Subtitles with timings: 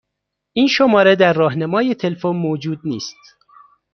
[0.53, 3.15] این شماره در راهنمای تلفن موجود نیست.